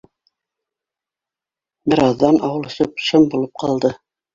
Бер 1.95 2.03
аҙҙан 2.09 2.43
ауыл 2.51 2.69
шып-шым 2.81 3.33
булып 3.33 3.59
ҡалды. 3.67 3.99